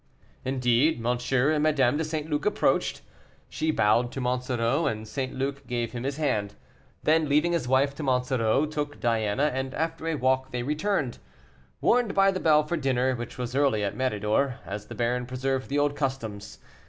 [0.43, 1.05] Indeed, M.
[1.31, 2.27] and Madame de St.
[2.27, 3.03] Luc approached.
[3.49, 5.35] She bowed to Monsoreau, and St.
[5.35, 6.55] Luc gave him his hand;
[7.03, 11.19] then, leaving his wife to Monsoreau, took Diana, and after a walk they returned,
[11.81, 15.69] warned by the bell for dinner, which was early at Méridor, as the baron preserved
[15.69, 16.57] the old customs.